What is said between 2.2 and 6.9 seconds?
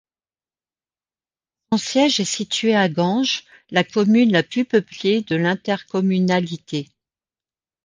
est situé à Ganges, la commune la plus peuplée de l'intercommunalité.